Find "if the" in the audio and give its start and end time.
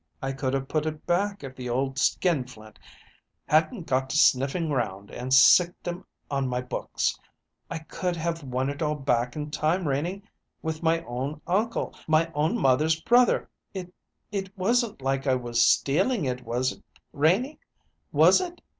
1.43-1.69